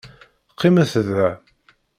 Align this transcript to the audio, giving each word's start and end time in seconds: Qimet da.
Qimet 0.59 0.89
da. 1.09 1.29